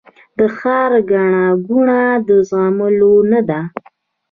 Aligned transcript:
د 0.37 0.39
ښار 0.57 0.91
ګڼه 1.09 1.41
ګوڼه 1.67 2.01
د 2.27 2.29
زغملو 2.49 3.13
نه 3.31 3.41
ده 3.49 3.59